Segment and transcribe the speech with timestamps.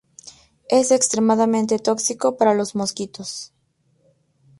[0.67, 3.53] Es extremadamente tóxico para los mosquitos.